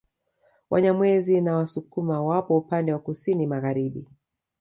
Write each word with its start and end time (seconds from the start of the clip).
Wanyamwezi 0.69 1.41
na 1.41 1.55
Wasukuma 1.55 2.21
wapo 2.23 2.57
upande 2.57 2.93
wa 2.93 2.99
Kusini 2.99 3.45
magharibi 3.47 4.07